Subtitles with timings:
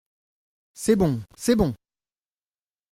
[0.73, 1.21] C’est bon!
[1.37, 1.75] c’est bon!